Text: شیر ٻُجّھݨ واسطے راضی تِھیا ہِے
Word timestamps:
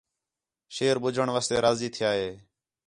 شیر 0.75 0.95
ٻُجّھݨ 1.03 1.27
واسطے 1.35 1.55
راضی 1.65 1.89
تِھیا 1.93 2.09
ہِے 2.17 2.29